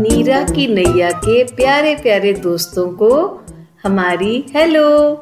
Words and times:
नीरा 0.00 0.44
की 0.44 0.74
नैया 0.74 1.10
के 1.10 1.44
प्यारे 1.44 1.94
प्यारे 1.94 2.32
दोस्तों 2.32 2.88
को 2.88 3.40
हमारी 3.84 4.46
हेलो। 4.56 5.16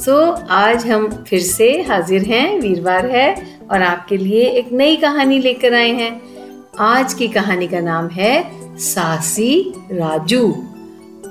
सो 0.00 0.26
so, 0.26 0.48
आज 0.50 0.86
हम 0.86 1.24
फिर 1.28 1.40
से 1.40 1.82
हाजिर 1.88 2.22
हैं 2.22 2.60
वीरवार 2.60 3.06
है 3.06 3.58
और 3.70 3.82
आपके 3.82 4.16
लिए 4.16 4.44
एक 4.44 4.72
नई 4.72 4.96
कहानी 4.96 5.38
लेकर 5.38 5.74
आए 5.74 5.90
हैं। 5.90 6.22
आज 6.78 7.14
की 7.14 7.28
कहानी 7.28 7.68
का 7.68 7.80
नाम 7.80 8.08
है 8.08 8.50
सासी 8.78 9.74
राजू। 9.92 10.64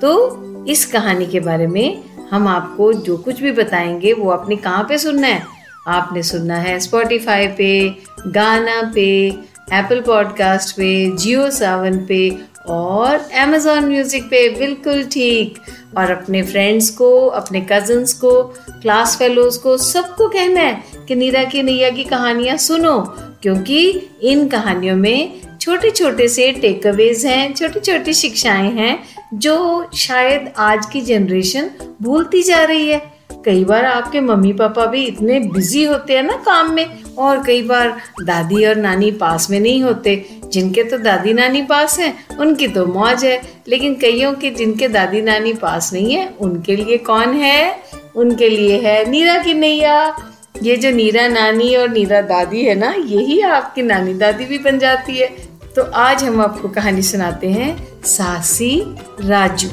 तो 0.01 0.39
इस 0.65 0.85
कहानी 0.85 1.25
के 1.25 1.39
बारे 1.39 1.67
में 1.67 2.08
हम 2.31 2.47
आपको 2.47 2.93
जो 2.93 3.17
कुछ 3.17 3.41
भी 3.41 3.51
बताएँगे, 3.51 4.13
वो 4.13 4.29
आपने 4.29 4.55
कहाँ 4.55 4.85
पे 4.89 4.97
सुनना 4.97 5.27
है? 5.27 5.43
आपने 5.87 6.23
सुनना 6.23 6.55
है 6.55 6.79
स्पॉटिफाई 6.79 7.47
पे 7.47 7.95
गाना 8.27 8.91
पे 8.95 9.27
एप्पल 9.73 10.01
पॉडकास्ट 10.01 10.75
पे 10.75 11.17
जियो 11.17 11.51
सावन 11.51 12.05
पे 12.05 12.37
और 12.67 13.15
अमेजोन 13.15 13.85
म्यूज़िक 13.85 14.23
पे, 14.23 14.49
बिल्कुल 14.49 15.03
ठीक। 15.03 15.57
और 15.97 16.11
अपने 16.11 16.43
फ्रेंड्स 16.43 16.89
को, 16.89 17.27
अपने 17.27 17.67
कजन्स 17.71 18.13
को 18.13 18.43
क्लास 18.81 19.17
फेलोज 19.17 19.57
को, 19.57 19.77
सबको 19.77 20.27
कहना 20.27 20.61
है 20.61 20.83
कि 21.07 21.15
नीरा 21.15 21.43
की 21.43 21.63
नैया 21.63 21.89
की 21.89 22.03
कहानियाँ 22.03 22.57
सुनो, 22.57 22.99
क्योंकि 23.41 24.09
इन 24.21 24.47
कहानियों 24.47 24.95
में 24.95 25.41
छोटे 25.69 25.89
छोटे 25.89 26.27
से 26.27 26.51
टेक 26.51 26.85
अवेज 26.87 27.25
हैं 27.25 27.53
छोटी 27.53 27.79
छोटी 27.79 28.13
शिक्षाएँ 28.13 28.69
हैं, 28.71 28.99
जो 29.33 29.89
शायद 29.95 30.51
आज 30.57 30.85
की 30.85 31.01
जनरेशन 31.01 31.69
भूलती 32.01 32.41
जा 32.43 32.63
रही 32.63 32.87
है। 32.87 33.01
कई 33.45 33.63
बार 33.63 33.85
आपके 33.85 34.21
मम्मी 34.21 34.53
पापा 34.53 34.85
भी 34.85 35.03
इतने 35.05 35.39
बिज़ी 35.39 35.83
होते 35.83 36.15
हैं 36.15 36.23
ना 36.23 36.35
काम 36.45 36.73
में, 36.73 37.03
और 37.17 37.43
कई 37.43 37.61
बार 37.61 38.01
दादी 38.23 38.65
और 38.65 38.75
नानी 38.75 39.11
पास 39.11 39.49
में 39.49 39.59
नहीं 39.59 39.83
होते। 39.83 40.15
जिनके 40.45 40.83
तो 40.83 40.97
दादी 40.97 41.33
नानी 41.33 41.61
पास 41.61 41.99
हैं, 41.99 42.37
उनकी 42.37 42.67
तो 42.67 42.85
मौज 42.85 43.25
है, 43.25 43.41
लेकिन 43.67 43.95
कईयों 43.95 44.33
के 44.33 44.49
जिनके 44.49 44.87
दादी 44.87 45.21
नानी 45.21 45.53
पास 45.53 45.93
नहीं 45.93 46.13
है, 46.13 46.27
उनके 46.39 46.75
लिए 46.75 46.97
कौन 46.97 47.33
है? 47.33 47.75
उनके 48.15 48.49
लिए 48.49 48.79
है 48.79 49.09
नीरा 49.09 49.37
की 49.43 49.53
नैया। 49.53 50.15
ये 50.63 50.75
जो 50.75 50.91
नीरा 50.91 51.27
नानी 51.27 51.75
और 51.75 51.89
नीरा 51.89 52.21
दादी 52.21 52.63
है 52.63 52.75
ना, 52.75 52.93
यही 52.97 53.39
आपकी 53.41 53.81
नानी 53.81 54.13
दादी 54.13 54.45
भी 54.45 54.57
बन 54.57 54.79
जाती 54.79 55.17
है। 55.17 55.48
तो 55.75 55.81
आज 55.81 56.23
हम 56.23 56.41
आपको 56.41 56.67
कहानी 56.67 57.01
सुनाते 57.01 57.49
हैं 57.49 58.01
सासी 58.03 58.95
राजू। 59.21 59.67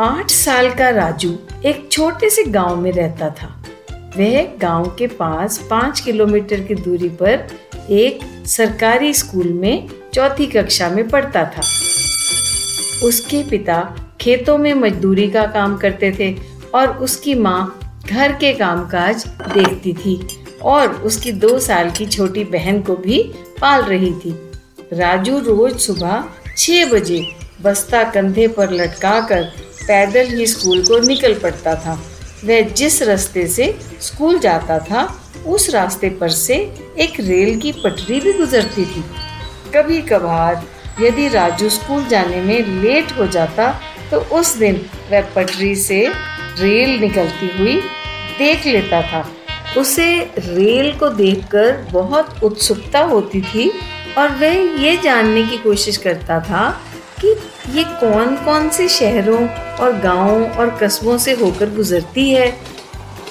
आठ 0.00 0.30
साल 0.30 0.70
का 0.74 0.88
राजू 0.90 1.38
एक 1.64 1.88
छोटे 1.92 2.30
से 2.30 2.44
गाँव 2.44 2.76
में 2.76 2.92
रहता 2.92 3.30
था। 3.30 3.46
वह 4.16 4.42
गाँव 4.58 4.96
के 4.98 5.06
पास 5.06 5.58
पाँच 5.70 6.00
किलोमीटर 6.00 6.60
की 6.60 6.74
दूरी 6.74 7.08
पर 7.08 7.46
एक 7.90 8.20
सरकारी 8.46 9.14
स्कूल 9.14 9.52
में 9.52 9.88
चौथी 10.14 10.46
कक्षा 10.46 10.88
में 10.88 11.08
पढ़ता 11.08 11.44
था। 11.44 11.62
उसके 13.06 13.42
पिता 13.50 13.80
खेतों 14.20 14.58
में 14.58 14.74
मजदूरी 14.74 15.30
का 15.30 15.46
काम 15.46 15.76
करते 15.76 16.12
थे 16.18 16.34
और 16.74 16.88
उसकी 16.96 17.34
माँ 17.34 17.80
घर 18.10 18.32
के 18.32 18.52
कामकाज 18.52 19.26
देखती 19.26 19.92
थी 19.92 20.20
और 20.62 20.88
उसकी 20.88 21.32
दो 21.32 21.58
साल 21.58 21.90
की 21.90 22.06
छोटी 22.06 22.44
बहन 22.44 22.82
को 22.82 22.96
भी 22.96 23.22
पाल 23.60 23.82
रही 23.82 24.12
थी। 24.12 24.47
राजू 24.92 25.38
रोज 25.38 25.78
सुबह 25.78 26.24
छः 26.56 26.90
बजे 26.90 27.20
बस्ता 27.62 28.02
कंधे 28.10 28.46
पर 28.48 28.70
लटकाकर 28.70 29.42
पैदल 29.80 30.28
ही 30.28 30.46
स्कूल 30.46 30.82
को 30.84 30.98
निकल 30.98 31.34
पड़ता 31.34 31.74
था। 31.74 31.92
वह 32.44 32.60
जिस 32.70 33.00
रास्ते 33.02 33.46
से 33.46 33.66
स्कूल 34.00 34.38
जाता 34.38 34.78
था, 34.78 35.02
उस 35.46 35.68
रास्ते 35.70 36.10
पर 36.10 36.28
से 36.28 36.54
एक 36.98 37.20
रेल 37.20 37.58
की 37.60 37.72
पटरी 37.74 38.20
भी 38.20 38.32
गुजरती 38.32 38.84
थी। 38.84 39.04
कभी 39.74 40.00
कभार 40.02 40.64
यदि 41.00 41.28
राजू 41.28 41.68
स्कूल 41.68 42.06
जाने 42.06 42.40
में 42.42 42.82
लेट 42.82 43.12
हो 43.18 43.26
जाता 43.26 43.70
तो 44.10 44.20
उस 44.38 44.56
दिन 44.56 44.80
वह 45.10 45.30
पटरी 45.34 45.74
से 45.76 46.06
रेल 46.60 46.98
निकलती 47.00 47.50
हुई 47.58 47.76
देख 48.38 48.66
लेता 48.66 49.02
था। 49.02 49.26
उसे 49.76 50.08
रेल 50.38 50.92
को 50.98 51.08
देखकर 51.10 51.86
बहुत 51.92 52.42
उत्सुकता 52.44 53.00
होती 53.04 53.40
थी 53.42 53.70
और 54.18 54.28
वह 54.28 54.82
ये 54.82 54.96
जानने 54.96 55.42
की 55.42 55.56
कोशिश 55.56 55.96
करता 55.96 56.40
था 56.40 56.80
कि 57.20 57.28
ये 57.78 57.84
कौन 57.84 58.36
कौन 58.36 58.68
से 58.68 58.88
शहरों 58.88 59.48
और 59.76 59.98
गाँवों 59.98 60.50
और 60.50 60.78
कस्बों 60.82 61.18
से 61.18 61.32
होकर 61.32 61.70
गुजरती 61.70 62.30
है। 62.30 62.60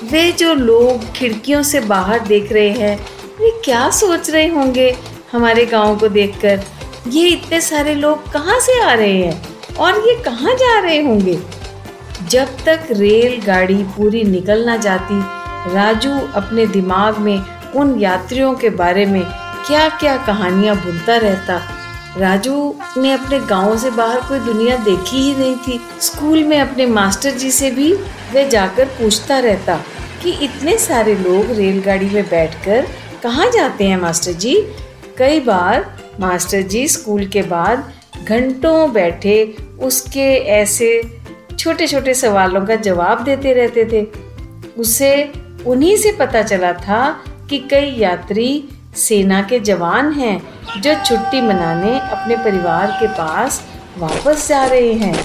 वे 0.04 0.32
जो 0.32 0.54
लोग 0.54 1.12
खिड़कियों 1.14 1.64
से 1.64 1.80
बाहर 1.80 2.20
देख 2.20 2.52
रहे 2.52 2.70
हैं, 2.70 2.98
वे 3.40 3.62
क्या 3.66 3.90
सोच 3.90 4.30
रहे 4.30 4.48
होंगे 4.48 4.96
हमारे 5.32 5.66
गाँव 5.66 6.00
को 6.00 6.08
देखकर? 6.08 6.62
ये 7.08 7.28
इतने 7.28 7.62
सारे 7.62 7.96
लोग 7.96 8.32
कहाँ 8.32 8.60
से 8.60 8.82
आ 8.82 8.94
रहे 8.94 9.18
हैं 9.18 9.76
और 9.76 9.98
ये 10.08 10.16
कहाँ 10.24 10.54
जा 10.54 10.80
रहे 10.80 11.02
होंगे? 11.02 11.40
जब 12.30 12.48
तक 12.66 12.88
रेल 12.92 13.42
गाड़ी 13.46 13.84
पूरी 13.84 14.24
निकल 14.24 14.66
ना 14.66 14.78
जाती, 14.78 15.20
राजू 15.74 16.12
अपने 16.36 16.68
दिमाग 16.68 17.18
में 17.18 17.44
उन 17.76 18.00
यात्रियों 18.00 18.54
के 18.54 18.70
बारे 18.70 19.06
में 19.06 19.26
क्या 19.68 19.90
क्या 19.90 20.18
कहानियाँ 20.18 20.76
बुनता 20.76 21.18
रहता। 21.18 21.62
राजू 22.18 22.76
ने 22.98 23.12
अपने 23.14 23.40
गाँव 23.40 23.78
से 23.78 23.90
बाहर 23.92 24.20
कोई 24.20 24.40
दुनिया 24.40 24.78
देखी 24.78 25.18
ही 25.18 25.36
नहीं 25.36 25.56
थी। 25.56 25.80
स्कूल 26.02 26.44
में 26.44 26.60
अपने 26.60 26.86
मास्टर 26.86 27.32
जी 27.32 27.52
से 27.52 27.72
भी 27.72 27.94
वह 28.34 28.48
जाकर 28.50 28.86
पूछता 28.86 29.40
रहता 29.40 29.76
कि 30.24 30.32
इतने 30.32 30.78
सारे 30.78 31.16
लोग 31.16 31.52
रेलगाड़ी 31.52 32.10
में 32.10 32.24
बैठकर 32.30 32.88
कहाँ 33.24 33.50
जाते 33.52 33.88
हैं 33.88 33.98
मास्टर 33.98 34.32
जी? 34.32 34.56
कई 35.18 35.40
बार 35.40 35.98
मास्टर 36.20 36.62
जी 36.62 36.88
स्कूल 36.88 37.26
के 37.26 37.42
बाद 37.42 37.94
घंटों 38.28 38.94
बैठे 38.94 39.56
उसके 39.80 40.36
ऐसे 40.36 41.20
छोटे 41.60 41.88
छोटे 41.88 42.14
सवालों 42.14 42.66
का 42.66 42.76
जवाब 42.76 43.24
देते 43.24 43.54
रहते 43.54 43.86
थे। 43.86 44.08
उसे 44.82 45.32
उन्हीं 45.66 45.98
से 45.98 46.12
पता 46.12 46.42
चला 46.42 46.74
था 46.74 47.24
कि 47.50 47.58
कई 47.58 47.96
यात्री 47.98 48.70
सेना 48.98 49.42
के 49.42 49.60
जवान 49.60 50.12
हैं 50.14 50.82
जो 50.82 50.94
छुट्टी 51.06 51.42
मनाने 51.42 52.00
अपने 52.00 52.36
परिवार 52.36 52.92
के 53.00 53.08
पास 53.08 53.62
वापस 53.98 54.48
जा 54.48 54.66
रहे 54.66 54.94
हैं। 54.94 55.16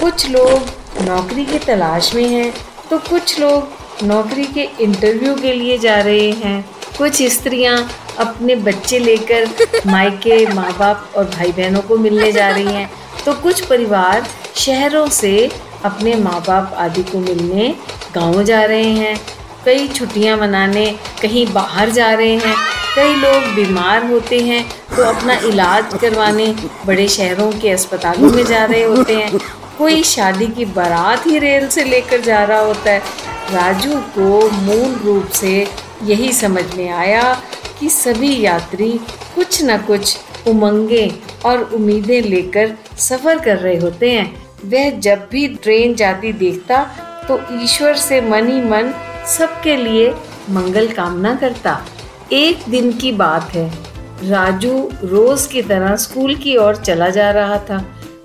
कुछ 0.00 0.28
लोग 0.30 1.04
नौकरी 1.06 1.44
की 1.46 1.58
तलाश 1.58 2.14
में 2.14 2.28
हैं 2.28 2.52
तो 2.90 2.98
कुछ 3.10 3.38
लोग 3.40 4.04
नौकरी 4.04 4.44
के 4.44 4.62
इंटरव्यू 4.80 5.34
के 5.34 5.52
लिए 5.52 5.78
जा 5.78 6.00
रहे 6.00 6.30
हैं। 6.30 6.64
कुछ 6.98 7.22
स्त्रियाँ 7.32 7.76
अपने 8.18 8.54
बच्चे 8.56 8.98
लेकर 8.98 9.48
मायके 9.86 10.46
माँ 10.46 10.72
बाप 10.78 11.12
और 11.16 11.24
भाई 11.30 11.52
बहनों 11.52 11.80
को 11.80 11.96
मिलने 11.96 12.30
जा 12.32 12.48
रही 12.48 12.72
हैं। 12.74 12.90
तो 13.24 13.32
कुछ 13.34 13.60
परिवार 13.66 14.26
शहरों 14.56 15.06
से 15.10 15.50
अपने 15.84 16.14
माँ 16.14 16.40
बाप 16.48 16.74
आदि 16.78 17.02
को 17.02 17.18
मिलने 17.20 17.74
गाँव 18.14 18.42
जा 18.42 18.64
रहे 18.64 18.90
हैं। 18.90 19.16
कई 19.64 19.88
छुट्टियाँ 19.88 20.36
मनाने 20.38 20.86
कहीं 21.22 21.46
बाहर 21.52 21.90
जा 21.90 22.12
रहे 22.12 22.36
हैं। 22.36 22.54
कई 22.96 23.14
लोग 23.14 23.54
बीमार 23.54 24.04
होते 24.06 24.38
हैं 24.40 24.64
तो 24.96 25.02
अपना 25.04 25.34
इलाज 25.46 25.94
करवाने 26.00 26.46
बड़े 26.86 27.06
शहरों 27.08 27.50
के 27.52 27.70
अस्पतालों 27.70 28.30
में 28.32 28.44
जा 28.44 28.64
रहे 28.64 28.82
होते 28.84 29.16
हैं। 29.16 29.38
कोई 29.78 30.02
शादी 30.04 30.46
की 30.48 30.64
बारात 30.64 31.26
ही 31.26 31.38
रेल 31.38 31.66
से 31.68 31.84
लेकर 31.84 32.20
जा 32.20 32.42
रहा 32.44 32.60
होता 32.60 32.90
है। 32.90 32.98
राजू 33.52 33.98
को 34.14 34.48
मूल 34.50 34.94
रूप 35.04 35.28
से 35.30 35.52
यही 36.02 36.32
समझ 36.32 36.64
में 36.76 36.88
आया 36.90 37.22
कि 37.80 37.88
सभी 37.88 38.40
यात्री 38.40 38.90
कुछ 39.34 39.62
न 39.64 39.76
कुछ 39.78 40.16
उमंगे 40.48 41.10
और 41.46 41.62
उम्मीदें 41.74 42.22
लेकर 42.22 42.72
सफ़र 42.98 43.38
कर 43.38 43.56
रहे 43.56 43.76
होते 43.76 44.10
हैं। 44.10 44.26
वह 44.64 44.90
जब 45.00 45.26
भी 45.30 45.46
ट्रेन 45.56 45.94
जाती 45.94 46.32
देखता 46.34 46.82
तो 47.28 47.40
ईश्वर 47.62 47.94
से 47.98 48.20
मन 48.20 48.48
ही 48.48 48.60
मन 48.60 48.92
सबके 49.28 49.76
लिए 49.76 50.08
मंगल 50.50 50.88
कामना 50.88 51.34
करता। 51.34 51.80
एक 52.32 52.58
दिन 52.68 52.90
की 52.92 53.10
बात 53.12 53.50
है। 53.50 53.68
राजू 54.24 54.70
रोज 55.04 55.46
की 55.46 55.62
तरह 55.62 55.94
स्कूल 55.96 56.34
की 56.34 56.56
ओर 56.56 56.76
चला 56.76 57.08
जा 57.08 57.30
रहा 57.30 57.58
था। 57.58 57.76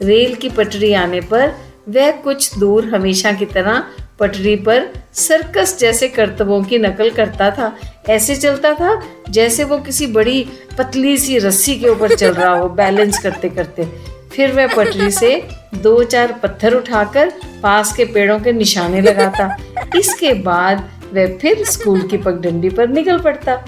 रेल 0.03 0.35
की 0.35 0.49
पटरी 0.49 0.93
आने 0.93 1.19
पर 1.21 1.51
वह 1.89 2.11
कुछ 2.11 2.57
दूर 2.57 2.85
हमेशा 2.85 3.31
की 3.31 3.45
तरह 3.45 3.83
पटरी 4.19 4.55
पर 4.55 4.87
सर्कस 5.13 5.77
जैसे 5.79 6.07
करतबों 6.07 6.61
की 6.63 6.77
नकल 6.77 7.09
करता 7.09 7.49
था। 7.51 7.75
ऐसे 8.09 8.35
चलता 8.35 8.73
था 8.73 9.01
जैसे 9.29 9.63
वो 9.63 9.77
किसी 9.77 10.07
बड़ी 10.07 10.45
पतली 10.77 11.17
सी 11.17 11.37
रस्सी 11.37 11.75
के 11.75 11.89
ऊपर 11.89 12.15
चल 12.15 12.33
रहा 12.33 12.53
हो, 12.55 12.69
बैलेंस 12.69 13.19
करते 13.19 13.49
करते। 13.49 13.85
फिर 14.31 14.51
वह 14.51 14.75
पटरी 14.75 15.11
से 15.11 15.47
दो 15.75 16.03
चार 16.03 16.31
पत्थर 16.43 16.73
उठाकर 16.73 17.31
पास 17.63 17.95
के 17.95 18.05
पेड़ों 18.05 18.39
के 18.39 18.51
निशाने 18.51 19.01
लगाता। 19.01 19.55
इसके 19.97 20.33
बाद 20.33 20.89
वह 21.13 21.37
फिर 21.37 21.63
स्कूल 21.63 22.01
की 22.01 22.17
पगडंडी 22.17 22.69
पर 22.69 22.87
निकल 22.87 23.19
पड़ता। 23.19 23.63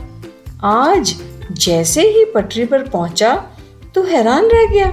आज 0.65 1.13
जैसे 1.59 2.01
ही 2.01 2.23
पटरी 2.25 2.65
पर 2.65 2.83
पहुँचा 2.89 3.33
तो 3.95 4.03
हैरान 4.03 4.45
रह 4.49 4.65
गया। 4.65 4.87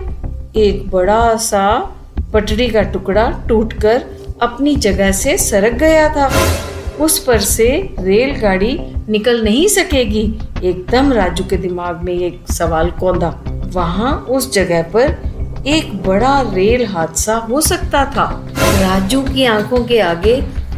एक 0.57 0.89
बड़ा 0.91 1.37
सा 1.37 1.63
पटरी 2.33 2.69
का 2.69 2.83
टुकड़ा 2.83 3.29
टूटकर 3.49 4.03
अपनी 4.43 4.75
जगह 4.77 5.13
से 5.13 5.37
सरक 5.39 5.73
गया 5.73 6.09
था। 6.17 6.31
उस 7.01 7.19
पर 7.25 7.41
से 7.41 7.69
रेलगाड़ी 7.99 8.79
निकल 9.09 9.43
नहीं 9.45 9.67
सकेगी। 9.69 10.25
एकदम 10.65 11.13
राजू 11.13 11.45
के 11.45 11.57
दिमाग 11.57 12.03
में 12.05 12.13
एक 12.15 12.53
सवाल 12.53 12.91
कौंधा। 12.91 13.31
वहाँ 13.75 14.13
उस 14.31 14.53
जगह 14.53 14.83
पर 14.97 15.63
एक 15.69 15.97
बड़ा 16.03 16.41
रेल 16.55 16.87
हादसा 16.87 17.37
हो 17.49 17.61
सकता 17.61 18.05
था। 18.17 18.29
राजू 18.57 19.23
की 19.23 19.45
आँखों 19.47 19.85
के 19.85 20.01
आगे 20.01 20.35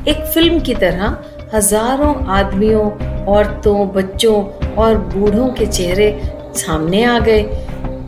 एक 0.09 0.25
फ़िल्म 0.35 0.61
की 0.61 0.75
तरह 0.75 1.17
हज़ारों 1.55 2.15
आदमियों, 2.31 2.91
औरतों, 3.27 3.89
बच्चों 3.89 4.43
और 4.79 4.97
बूढ़ों 4.97 5.49
के 5.49 5.67
चेहरे 5.67 6.33
सामने 6.57 7.05
आ 7.05 7.19
गए। 7.19 7.43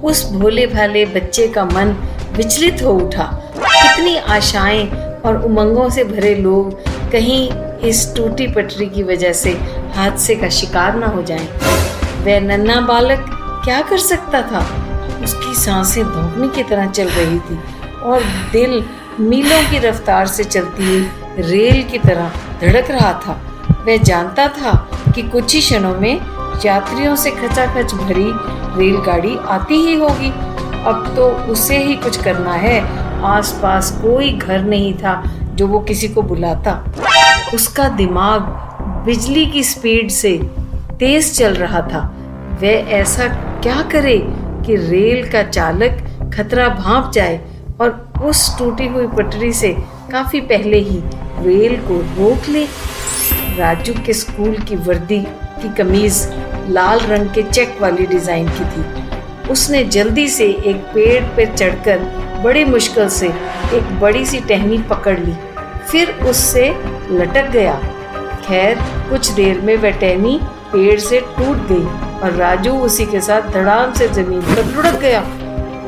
उस 0.04 0.32
भोले 0.32 0.66
भाले 0.66 1.04
बच्चे 1.06 1.48
का 1.48 1.64
मन 1.64 1.96
विचलित 2.36 2.82
हो 2.82 2.92
उठा। 2.92 3.24
कितनी 3.58 4.16
आशाएँ 4.16 4.86
और 5.26 5.42
उमंगों 5.44 5.88
से 5.90 6.04
भरे 6.04 6.34
लोग 6.34 6.80
कहीं 7.12 7.50
इस 7.88 8.14
टूटी 8.16 8.46
पटरी 8.46 8.86
की 8.86 9.02
वजह 9.02 9.32
से 9.32 9.50
हादसे 9.94 10.34
का 10.34 10.48
शिकार 10.48 10.96
न 10.96 11.02
हो 11.02 11.22
जाएँ। 11.22 11.48
वह 12.24 12.40
नन्ना 12.40 12.80
बालक 12.80 13.24
क्या 13.64 13.80
कर 13.80 13.98
सकता 13.98 14.42
था? 14.42 14.66
उसकी 15.24 15.54
साँसें 15.54 16.04
धोखने 16.04 16.48
की 16.48 16.62
तरह 16.62 16.90
चल 16.90 17.08
रही 17.08 17.38
थी 17.38 17.58
और 18.02 18.22
दिल 18.52 18.84
मीलों 19.20 19.62
की 19.70 19.78
रफ्तार 19.78 20.26
से 20.26 20.44
चलती 20.44 20.84
हुई 20.84 21.08
रेल 21.38 21.82
की 21.82 21.98
तरह 21.98 22.32
धड़क 22.60 22.90
रहा 22.90 23.12
था। 23.12 23.40
वह 23.86 23.96
जानता 23.96 24.48
था 24.48 24.72
कि 25.14 25.22
कुछ 25.22 25.54
ही 25.54 25.60
क्षणों 25.60 25.94
में 25.94 26.20
यात्रियों 26.64 27.14
से 27.16 27.30
खचाखच 27.30 27.94
भरी 27.94 28.30
रेलगाड़ी 28.78 29.36
आती 29.48 29.76
ही 29.76 29.94
होगी। 29.94 30.30
अब 30.84 31.12
तो 31.16 31.28
उसे 31.52 31.78
ही 31.78 31.94
कुछ 31.94 32.22
करना 32.22 32.52
है। 32.52 32.80
आसपास 33.24 33.90
कोई 34.02 34.32
घर 34.32 34.64
नहीं 34.64 34.92
था 34.94 35.22
जो 35.54 35.66
वो 35.66 35.80
किसी 35.80 36.08
को 36.08 36.22
बुलाता। 36.22 36.72
उसका 37.54 37.88
दिमाग 37.88 38.42
बिजली 39.06 39.46
की 39.46 39.62
स्पीड 39.62 40.10
से 40.10 40.38
तेज 40.98 41.38
चल 41.38 41.54
रहा 41.54 41.80
था। 41.82 42.00
वह 42.62 42.90
ऐसा 42.92 43.26
क्या 43.62 43.82
करे 43.82 44.18
कि 44.66 44.76
रेल 44.76 45.30
का 45.30 45.42
चालक 45.42 46.02
खतरा 46.34 46.68
भाप 46.68 47.12
जाए 47.12 47.40
और 47.80 48.12
उस 48.24 48.58
टूटी 48.58 48.86
हुई 48.86 49.06
पटरी 49.06 49.52
से 49.52 49.76
काफ़ी 50.12 50.40
पहले 50.40 50.78
ही 50.78 51.00
रेल 51.40 51.76
को 51.80 52.00
रोक 52.18 52.48
ले। 52.48 52.64
राजू 53.58 53.94
के 54.06 54.12
स्कूल 54.12 54.56
की 54.58 54.76
वर्दी 54.76 55.26
की 55.64 55.74
कमीज 55.74 56.26
लाल 56.70 57.00
रंग 57.00 57.28
के 57.34 57.42
चेक 57.42 57.76
वाली 57.80 58.06
डिज़ाइन 58.06 58.48
की 58.48 58.64
थी। 58.64 59.50
उसने 59.50 59.84
जल्दी 59.84 60.28
से 60.28 60.46
एक 60.66 60.76
पेड़ 60.94 61.24
पर 61.36 61.54
चढ़कर 61.56 61.98
बड़ी 62.44 62.64
मुश्किल 62.64 63.08
से 63.08 63.28
एक 63.74 63.98
बड़ी 64.00 64.24
सी 64.26 64.40
टहनी 64.40 64.78
पकड़ 64.90 65.18
ली। 65.18 65.34
फिर 65.90 66.10
उससे 66.30 66.68
लटक 67.10 67.50
गया। 67.50 67.74
खैर, 68.46 68.78
कुछ 69.10 69.30
देर 69.30 69.60
में 69.60 69.76
वह 69.76 69.90
टहनी 69.90 70.38
पेड़ 70.72 70.98
से 71.00 71.20
टूट 71.20 71.66
गई 71.68 71.84
और 72.20 72.32
राजू 72.32 72.72
उसी 72.78 73.06
के 73.06 73.20
साथ 73.20 73.50
धड़ाम 73.52 73.92
से 73.92 74.08
ज़मीन 74.08 74.40
पर 74.40 74.64
लुढ़क 74.66 75.00
गया। 75.00 75.20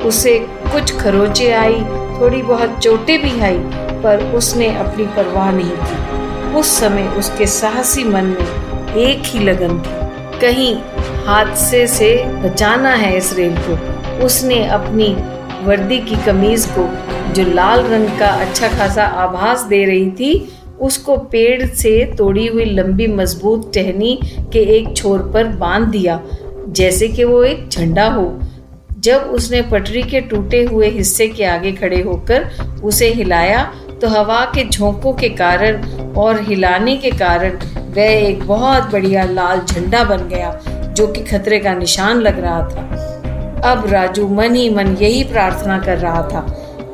उसे 0.06 0.38
कुछ 0.72 0.96
खरोचे 0.98 1.50
आई, 1.52 1.80
थोड़ी 2.20 2.42
बहुत 2.42 2.78
चोटें 2.78 3.18
भी 3.22 3.40
आई, 3.40 3.58
पर 4.02 4.24
उसने 4.34 4.74
अपनी 4.76 5.06
परवाह 5.06 5.50
नहीं 5.50 5.76
की। 5.80 6.54
उस 6.58 6.78
समय 6.80 7.08
उसके 7.18 7.46
साहसी 7.46 8.04
मन 8.04 8.24
में 8.24 8.65
एक 8.98 9.22
ही 9.26 9.38
लगन 9.40 9.78
थी। 9.78 10.04
कहीं 10.40 10.74
हादसे 11.26 11.86
से 11.86 12.12
बचाना 12.42 12.90
है 12.94 13.16
इस 13.16 13.32
रेल 13.36 13.56
को, 13.60 14.24
उसने 14.24 14.64
अपनी 14.68 15.08
वर्दी 15.64 15.98
की 16.00 16.16
कमीज 16.16 16.66
को 16.68 16.88
जो 17.32 17.44
लाल 17.44 17.80
रंग 17.84 18.18
का 18.18 18.28
अच्छा 18.40 18.68
खासा 18.68 19.04
आभास 19.22 19.62
दे 19.62 19.84
रही 19.84 20.10
थी, 20.10 20.48
उसको 20.80 21.16
पेड़ 21.26 21.66
से 21.66 21.92
तोड़ी 22.18 22.46
हुई 22.46 22.64
लंबी 22.64 23.06
मज़बूत 23.06 23.70
टहनी 23.74 24.18
के 24.52 24.58
एक 24.76 24.96
छोर 24.96 25.30
पर 25.34 25.46
बाँध 25.56 25.88
दिया, 25.88 26.20
जैसे 26.68 27.08
कि 27.08 27.24
वो 27.24 27.42
एक 27.44 27.68
झंडा 27.68 28.08
हो। 28.08 28.28
जब 29.00 29.30
उसने 29.30 29.60
पटरी 29.62 30.02
के 30.02 30.20
टूटे 30.20 30.62
हुए 30.64 30.88
हिस्से 30.90 31.26
के 31.28 31.44
आगे 31.44 31.72
खड़े 31.72 32.00
होकर 32.02 32.48
उसे 32.84 33.08
हिलाया 33.12 33.62
तो 34.00 34.08
हवा 34.08 34.44
के 34.54 34.64
झोंकों 34.68 35.12
के 35.12 35.28
कारण 35.30 35.82
और 36.16 36.40
हिलाने 36.42 36.96
के 36.96 37.10
कारण 37.10 37.58
वह 37.96 38.02
एक 38.02 38.46
बहुत 38.46 38.90
बढ़िया 38.92 39.24
लाल 39.24 39.60
झंडा 39.60 40.04
बन 40.04 40.28
गया, 40.28 40.50
जो 40.92 41.06
कि 41.06 41.20
खतरे 41.20 41.58
का 41.58 41.74
निशान 41.74 42.20
लग 42.20 42.38
रहा 42.38 42.60
था। 42.62 43.70
अब 43.72 43.86
राजू 43.90 44.28
मन 44.28 44.54
ही 44.54 44.68
मन 44.70 44.96
यही 45.00 45.24
प्रार्थना 45.24 45.78
कर 45.78 45.98
रहा 45.98 46.22
था 46.22 46.40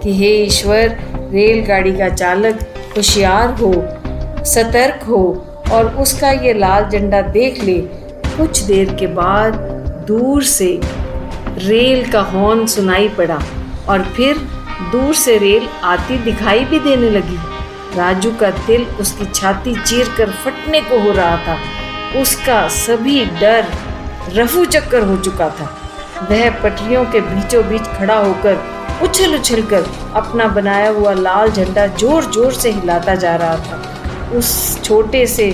कि 0.03 0.17
हे 0.19 0.31
ईश्वर, 0.45 0.97
रेलगाड़ी 1.33 1.93
का 1.93 2.09
चालक 2.09 2.61
होशियार 2.97 3.51
हो, 3.51 3.73
सतर्क 4.45 5.05
हो 5.05 5.23
और 5.73 5.95
उसका 5.97 6.31
ये 6.31 6.53
लाल 6.53 6.89
झंडा 6.89 7.21
देख 7.23 7.63
ले। 7.65 7.79
कुछ 8.37 8.63
देर 8.63 8.95
के 8.95 9.07
बाद 9.07 9.55
दूर 10.09 10.43
से 10.43 10.81
रेल 11.59 12.11
का 12.13 12.21
हॉर्न 12.23 12.67
सुनाई 12.67 13.09
पड़ा 13.09 13.39
और 13.89 14.03
फिर 14.17 14.37
दूर 14.93 15.15
से 15.15 15.37
रेल 15.39 15.69
आती 15.85 16.19
दिखाई 16.19 16.65
भी 16.65 16.79
देने 16.79 17.11
लगी। 17.11 17.39
राजू 17.97 18.31
का 18.41 18.51
दिल 18.67 18.85
उसकी 19.01 19.25
छाती 19.35 19.75
चीर 19.83 20.09
कर 20.19 20.31
फटने 20.45 20.81
को 20.81 20.99
हो 21.01 21.13
रहा 21.13 21.37
था। 21.47 21.59
उसका 22.21 22.67
सभी 22.71 23.25
डर 23.41 23.67
रफू 24.35 24.65
चक्कर 24.67 25.03
हो 25.03 25.17
चुका 25.19 25.49
था। 25.51 25.65
वह 26.31 26.49
पटरियों 26.63 27.05
के 27.13 27.21
बीचों 27.21 27.63
बीच 27.69 27.87
खड़ा 27.99 28.17
होकर 28.17 29.01
उछल 29.03 29.35
उछल 29.35 29.63
कर 29.67 29.87
अपना 30.17 30.47
बनाया 30.57 30.89
हुआ 30.91 31.13
लाल 31.15 31.51
झंडा 31.51 31.87
ज़ोर 31.87 32.25
ज़ोर 32.33 32.53
से 32.55 32.71
हिलाता 32.73 33.15
जा 33.15 33.35
रहा 33.37 33.57
था। 33.67 34.31
उस 34.39 34.83
छोटे 34.85 35.27
से 35.27 35.51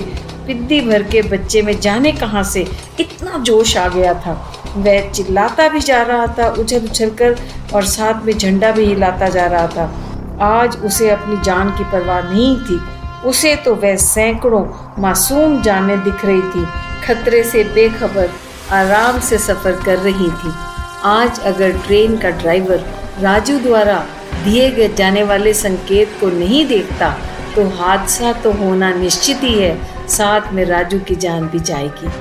पिद्दी 0.47 0.79
भर 0.81 1.03
के 1.03 1.21
बच्चे 1.29 1.61
में 1.61 1.79
जाने 1.79 2.11
कहाँ 2.11 2.43
से 2.43 2.67
इतना 2.99 3.37
जोश 3.39 3.75
आ 3.77 3.87
गया 3.87 4.13
था। 4.25 4.33
वह 4.77 5.09
चिल्लाता 5.09 5.67
भी 5.69 5.79
जा 5.79 6.01
रहा 6.03 6.27
था 6.37 6.49
उछल 6.59 6.85
उछल 6.85 7.09
कर 7.19 7.35
और 7.75 7.85
साथ 7.85 8.25
में 8.25 8.33
झंडा 8.37 8.71
भी 8.71 8.85
हिलाता 8.85 9.29
जा 9.29 9.45
रहा 9.45 9.67
था। 9.67 9.91
आज 10.41 10.77
उसे 10.85 11.09
अपनी 11.09 11.37
जान 11.43 11.69
की 11.77 11.83
परवाह 11.91 12.21
नहीं 12.23 12.55
थी। 12.59 12.79
उसे 13.27 13.55
तो 13.55 13.73
वह 13.75 13.95
सैकड़ों 13.97 14.63
मासूम 15.01 15.61
जाने 15.61 15.97
दिख 15.99 16.25
रही 16.25 16.41
थी। 16.41 16.65
खतरे 17.03 17.43
से 17.43 17.63
बेखबर 17.73 18.29
आराम 18.73 19.19
से 19.19 19.37
सफ़र 19.37 19.81
कर 19.85 19.97
रही 19.99 20.29
थी। 20.33 20.53
आज 21.05 21.39
अगर 21.45 21.77
ट्रेन 21.77 22.17
का 22.17 22.29
ड्राइवर 22.31 22.85
राजू 23.21 23.59
द्वारा 23.59 23.97
दिए 24.43 24.69
गए 24.71 24.87
जाने 24.93 25.23
वाले 25.23 25.53
संकेत 25.55 26.17
को 26.19 26.29
नहीं 26.29 26.65
देखता 26.67 27.09
तो 27.55 27.67
हादसा 27.77 28.31
तो 28.33 28.51
होना 28.53 28.93
निश्चित 28.93 29.43
ही 29.43 29.53
है। 29.53 30.07
साथ 30.09 30.51
में 30.53 30.63
राजू 30.65 30.99
की 30.99 31.15
जान 31.17 31.47
भी 31.47 31.59
जाएगी। 31.61 32.11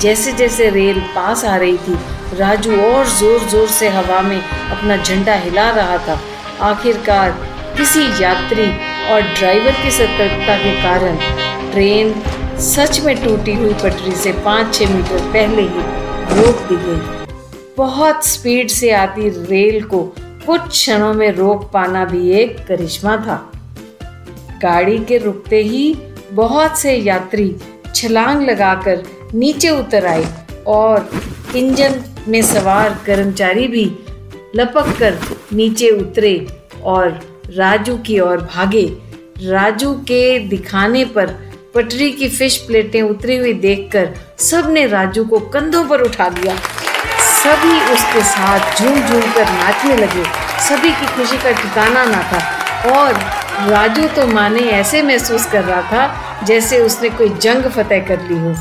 जैसे 0.00 0.32
जैसे 0.32 0.68
रेल 0.70 1.00
पास 1.14 1.44
आ 1.44 1.56
रही 1.56 1.76
थी, 1.78 1.98
राजू 2.38 2.76
और 2.82 3.06
ज़ोर 3.08 3.38
ज़ोर 3.40 3.66
से 3.68 3.88
हवा 3.88 4.20
में 4.22 4.40
अपना 4.40 4.96
झंडा 4.96 5.34
हिला 5.36 5.68
रहा 5.70 5.98
था। 5.98 6.18
आखिरकार 6.62 7.30
किसी 7.78 8.00
यात्री 8.22 8.64
और 9.12 9.22
ड्राइवर 9.38 9.72
की 9.82 9.90
सतर्कता 9.90 10.56
के 10.58 10.72
कारण 10.82 11.16
ट्रेन 11.72 12.12
सच 12.60 13.00
में 13.00 13.14
टूटी 13.24 13.52
हुई 13.54 13.74
पटरी 13.74 14.12
से 14.12 14.32
पाँच 14.44 14.74
छः 14.74 14.94
मीटर 14.94 15.28
पहले 15.32 15.62
ही 15.62 15.82
रोक 16.36 16.62
दी 16.68 16.76
गई। 16.76 17.34
बहुत 17.76 18.26
स्पीड 18.26 18.68
से 18.68 18.90
आती 18.92 19.28
रेल 19.28 19.84
को 19.84 20.02
कुछ 20.46 20.68
क्षणों 20.68 21.12
में 21.14 21.30
रोक 21.32 21.70
पाना 21.72 22.04
भी 22.04 22.30
एक 22.30 22.58
करिश्मा 22.68 23.16
था। 23.16 23.38
गाड़ी 24.62 24.98
के 24.98 25.18
रुकते 25.18 25.62
ही 25.62 25.94
बहुत 26.32 26.78
से 26.78 26.96
यात्री 26.96 27.54
छलांग 27.94 28.42
लगाकर 28.42 29.02
नीचे 29.34 29.70
उतर 29.70 30.06
आए 30.06 30.26
और 30.66 31.10
इंजन 31.56 32.00
में 32.28 32.42
सवार 32.42 32.98
कर्मचारी 33.06 33.68
भी 33.68 33.90
लपक 34.56 34.94
कर 34.98 35.18
नीचे 35.52 35.90
उतरे 35.90 36.36
और 36.84 37.20
राजू 37.50 37.96
की 37.96 38.18
ओर 38.20 38.40
भागे। 38.54 38.84
राजू 39.42 39.92
के 40.08 40.38
दिखाने 40.38 41.04
पर 41.04 41.26
पटरी 41.74 42.10
की 42.12 42.28
फ़िश 42.28 42.56
प्लेटें 42.56 43.00
उतरी 43.02 43.36
हुई 43.36 43.52
देखकर 43.52 44.14
सबने 44.38 44.86
राजू 44.86 45.24
को 45.24 45.38
कंधों 45.48 45.84
पर 45.84 46.00
उठा 46.00 46.28
लिया। 46.28 46.56
सभी 47.38 47.80
उसके 47.94 48.22
साथ 48.22 48.80
झूम 48.80 49.00
झूम 49.00 49.32
कर 49.32 49.52
नाचने 49.52 49.96
लगे। 49.96 50.24
सभी 50.60 50.90
की 50.90 51.06
खुशी 51.06 51.36
का 51.36 51.52
ठिकाना 51.52 52.04
ना 52.04 52.22
था। 52.22 52.40
और 52.92 53.14
राजू 53.70 54.06
तो 54.06 54.26
माने 54.26 54.60
ऐसे 54.60 55.02
महसूस 55.02 55.46
कर 55.46 55.64
रहा 55.64 55.82
था 55.82 56.44
जैसे 56.46 56.78
उसने 56.78 57.10
कोई 57.10 57.28
जंग 57.28 57.70
फतेह 57.70 58.06
कर 58.06 58.20
ली 58.22 58.38
हो। 58.38 58.54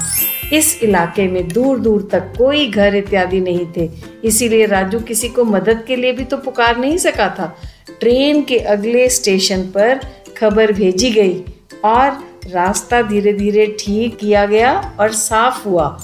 इस 0.54 0.80
इलाके 0.84 1.28
में 1.28 1.48
दूर 1.48 1.80
दूर 1.80 2.08
तक 2.12 2.34
कोई 2.38 2.68
घर 2.68 2.96
इत्यादि 2.96 3.40
नहीं 3.40 3.66
थे। 3.78 3.90
इसीलिए 4.24 4.66
राजू 4.66 5.00
किसी 5.00 5.30
को 5.30 5.44
मदद 5.44 5.84
के 5.88 5.96
लिए 5.96 6.12
भी 6.12 6.24
तो 6.24 6.38
पुकार 6.38 6.78
नहीं 6.78 6.98
सका 6.98 7.30
था। 7.30 7.56
ट्रेन 8.00 8.42
के 8.44 8.58
अगले 8.58 9.10
स्टेशन 9.10 9.62
पर 9.62 10.00
खबर 10.38 10.72
भेजी 10.72 11.12
गई 11.12 11.44
और 11.86 12.10
रास्ता 12.52 13.02
धीरे 13.02 13.34
धीरे 13.34 13.66
ठीक 13.80 14.18
किया 14.18 14.46
गया 14.46 14.96
और 15.00 15.12
साफ़ 15.12 15.64
हुआ। 15.68 15.98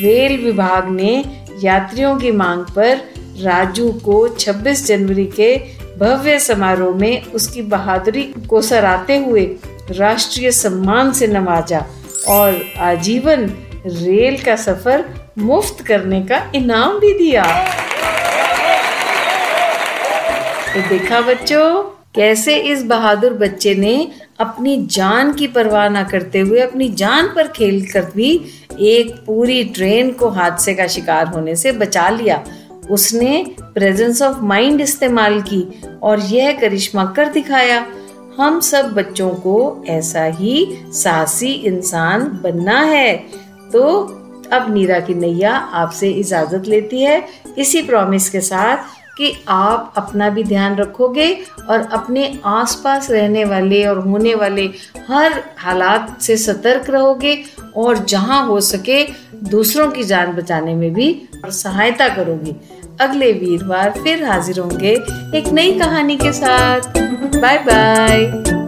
रेल 0.00 0.44
विभाग 0.44 0.88
ने 0.88 1.24
यात्रियों 1.64 2.16
की 2.16 2.30
मांग 2.32 2.64
पर 2.76 3.00
राजू 3.42 3.92
को 3.92 4.28
26 4.28 4.86
जनवरी 4.86 5.26
के 5.26 5.56
भव्य 5.98 6.38
समारोह 6.38 6.96
में 6.96 7.24
उसकी 7.24 7.62
बहादुरी 7.62 8.22
को 8.50 8.62
सराहते 8.62 9.16
हुए 9.16 9.44
राष्ट्रीय 9.90 10.50
सम्मान 10.50 11.12
से 11.12 11.26
नवाजा 11.26 11.86
और 12.28 12.60
आजीवन 12.78 13.44
रेल 13.86 14.42
का 14.42 14.56
सफ़र 14.56 15.04
मुफ़्त 15.38 15.84
करने 15.86 16.20
का 16.22 16.52
इनाम 16.54 16.98
भी 16.98 17.12
दिया। 17.18 17.44
तो 20.74 20.80
देखा 20.88 21.20
बच्चों, 21.20 21.82
कैसे 22.14 22.56
इस 22.56 22.82
बहादुर 22.84 23.32
बच्चे 23.32 23.74
ने 23.74 24.08
अपनी 24.40 24.86
जान 24.86 25.32
की 25.32 25.46
परवाह 25.46 25.88
ना 25.88 26.02
करते 26.02 26.40
हुए 26.40 26.60
अपनी 26.60 26.88
जान 26.88 27.26
पर 27.26 27.48
खेल 27.48 27.90
कर 27.90 28.04
भी 28.04 28.30
एक 28.80 29.10
पूरी 29.26 29.64
ट्रेन 29.64 30.10
को 30.10 30.28
हादसे 30.28 30.74
का 30.74 30.86
शिकार 30.86 31.26
होने 31.26 31.56
से 31.56 31.72
बचा 31.72 32.08
लिया। 32.08 32.44
उसने 32.90 33.44
प्रेजेंस 33.60 34.22
ऑफ़ 34.22 34.40
माइंड 34.40 34.80
इस्तेमाल 34.80 35.40
की 35.40 35.82
और 36.02 36.20
यह 36.20 36.52
करिश्मा 36.52 37.04
कर 37.16 37.28
दिखाया। 37.28 37.86
हम 38.38 38.60
सब 38.60 38.92
बच्चों 38.92 39.30
को 39.30 39.84
ऐसा 39.88 40.24
ही 40.24 40.66
साहसी 40.92 41.52
इंसान 41.52 42.40
बनना 42.42 42.80
है। 42.80 43.14
तो 43.72 43.98
अब 44.52 44.74
नीरा 44.74 45.00
की 45.00 45.14
नैया 45.14 45.52
आपसे 45.56 46.10
इजाज़त 46.10 46.66
लेती 46.66 47.02
है। 47.02 47.24
इसी 47.58 47.82
प्रॉमिस 47.82 48.30
के 48.30 48.40
साथ 48.40 48.99
कि 49.18 49.44
आप 49.48 49.94
अपना 49.96 50.28
भी 50.30 50.44
ध्यान 50.44 50.76
रखोगे 50.76 51.38
और 51.70 51.80
अपने 51.80 52.40
आसपास 52.44 53.10
रहने 53.10 53.44
वाले 53.44 53.84
और 53.84 53.98
होने 53.98 54.34
वाले 54.34 54.70
हर 55.08 55.42
हालात 55.58 56.20
से 56.20 56.36
सतर्क 56.36 56.90
रहोगे 56.90 57.42
और 57.76 57.98
जहाँ 57.98 58.46
हो 58.46 58.60
सके 58.60 59.04
दूसरों 59.50 59.90
की 59.90 60.04
जान 60.04 60.32
बचाने 60.32 60.74
में 60.74 60.92
भी 60.94 61.28
सहायता 61.46 62.08
करोगे। 62.08 62.56
अगले 63.00 63.32
वीरवार 63.32 63.90
फिर 63.90 64.24
हाजिर 64.24 64.58
होंगे 64.58 64.92
एक 65.38 65.48
नई 65.52 65.78
कहानी 65.78 66.16
के 66.16 66.32
साथ। 66.32 66.80
Bye 67.36 67.58
bye 67.58 68.59